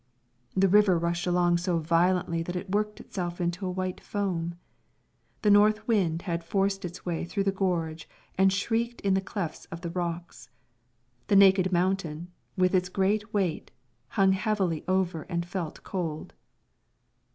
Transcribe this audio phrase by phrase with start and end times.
[0.57, 4.55] The river rushed along so violently that it worked itself into a white foam;
[5.43, 9.65] the north wind had forced its way through the gorge and shrieked in the clefts
[9.65, 10.49] of the rocks;
[11.27, 13.69] the naked mountain, with its great weight,
[14.07, 16.33] hung heavily over and felt cold.